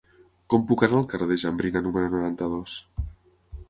Com 0.53 0.63
puc 0.71 0.85
anar 0.87 0.97
al 1.01 1.05
carrer 1.13 1.29
de 1.33 1.39
Jambrina 1.43 1.85
número 1.91 2.13
noranta-dos? 2.17 2.79